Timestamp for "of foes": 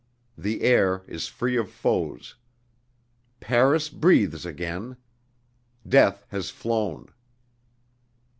1.57-2.33